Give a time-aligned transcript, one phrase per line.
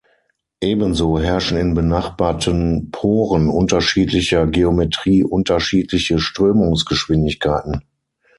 [0.61, 7.83] Ebenso herrschen in benachbarten Poren unterschiedlicher Geometrie unterschiedliche Strömungsgeschwindigkeiten.